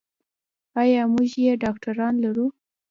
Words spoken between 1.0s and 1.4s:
موږ